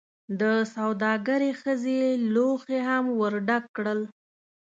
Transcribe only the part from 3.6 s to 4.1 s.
کړل.